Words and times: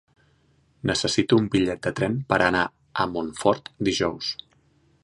Necessito 0.91 1.37
un 1.41 1.49
bitllet 1.57 1.83
de 1.89 1.93
tren 2.01 2.17
per 2.33 2.41
anar 2.47 2.65
a 3.05 3.09
Montfort 3.13 3.71
dijous. 3.91 4.35